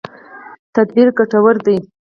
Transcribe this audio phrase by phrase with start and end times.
[0.75, 1.77] تدبیر ګټور دی.